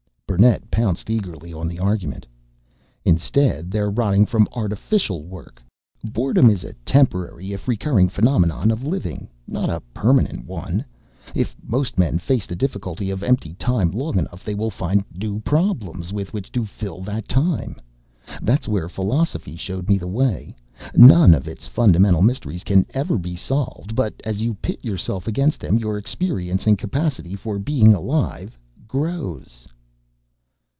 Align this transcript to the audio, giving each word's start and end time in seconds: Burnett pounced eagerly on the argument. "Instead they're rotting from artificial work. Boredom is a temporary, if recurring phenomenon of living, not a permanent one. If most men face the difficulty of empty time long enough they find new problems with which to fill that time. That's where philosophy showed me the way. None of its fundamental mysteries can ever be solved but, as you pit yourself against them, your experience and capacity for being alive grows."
Burnett 0.27 0.71
pounced 0.71 1.09
eagerly 1.11 1.53
on 1.53 1.67
the 1.67 1.77
argument. 1.77 2.25
"Instead 3.05 3.69
they're 3.69 3.91
rotting 3.91 4.25
from 4.25 4.47
artificial 4.53 5.23
work. 5.23 5.61
Boredom 6.03 6.49
is 6.49 6.63
a 6.63 6.73
temporary, 6.85 7.51
if 7.51 7.67
recurring 7.67 8.09
phenomenon 8.09 8.71
of 8.71 8.83
living, 8.83 9.27
not 9.45 9.69
a 9.69 9.81
permanent 9.93 10.47
one. 10.47 10.83
If 11.35 11.55
most 11.61 11.99
men 11.99 12.17
face 12.17 12.47
the 12.47 12.55
difficulty 12.55 13.11
of 13.11 13.21
empty 13.21 13.53
time 13.53 13.91
long 13.91 14.17
enough 14.17 14.43
they 14.43 14.55
find 14.69 15.03
new 15.15 15.41
problems 15.41 16.11
with 16.13 16.33
which 16.33 16.51
to 16.53 16.65
fill 16.65 17.01
that 17.01 17.27
time. 17.27 17.75
That's 18.41 18.67
where 18.69 18.89
philosophy 18.89 19.55
showed 19.55 19.89
me 19.89 19.97
the 19.99 20.07
way. 20.07 20.55
None 20.95 21.35
of 21.35 21.47
its 21.47 21.67
fundamental 21.67 22.23
mysteries 22.23 22.63
can 22.63 22.87
ever 22.95 23.19
be 23.19 23.35
solved 23.35 23.95
but, 23.95 24.15
as 24.23 24.41
you 24.41 24.55
pit 24.55 24.83
yourself 24.83 25.27
against 25.27 25.59
them, 25.59 25.77
your 25.77 25.97
experience 25.99 26.65
and 26.65 26.79
capacity 26.79 27.35
for 27.35 27.59
being 27.59 27.93
alive 27.93 28.57
grows." 28.87 29.67